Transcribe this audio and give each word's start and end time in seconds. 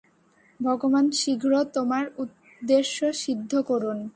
ভগবান 0.59 1.05
শীঘ্র 1.11 1.51
তোমার 1.73 2.05
উদ্দেশ্য 2.17 2.97
সিদ্ধ 3.13 3.51
করুন। 3.61 3.97